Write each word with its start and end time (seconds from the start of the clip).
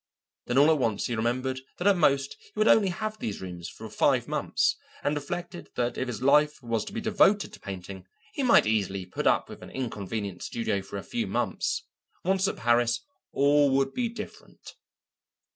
Then 0.47 0.57
all 0.57 0.71
at 0.71 0.79
once 0.79 1.05
he 1.05 1.15
remembered 1.15 1.59
that 1.77 1.85
at 1.85 1.95
most 1.95 2.35
he 2.39 2.51
would 2.55 2.67
only 2.67 2.87
have 2.89 3.19
these 3.19 3.39
rooms 3.39 3.69
for 3.69 3.87
five 3.87 4.27
months, 4.27 4.75
and 5.03 5.13
reflected 5.15 5.69
that 5.75 5.95
if 5.95 6.07
his 6.07 6.21
whole 6.21 6.27
life 6.29 6.59
was 6.63 6.83
to 6.85 6.91
be 6.93 6.99
devoted 7.01 7.53
to 7.53 7.59
painting 7.59 8.07
he 8.33 8.41
might 8.41 8.65
easily 8.65 9.05
put 9.05 9.27
up 9.27 9.47
with 9.47 9.61
an 9.61 9.69
inconvenient 9.69 10.41
studio 10.41 10.81
for 10.81 10.97
a 10.97 11.03
few 11.03 11.27
months. 11.27 11.83
Once 12.23 12.47
at 12.47 12.57
Paris 12.57 13.01
all 13.31 13.69
would 13.69 13.93
be 13.93 14.09
different. 14.09 14.73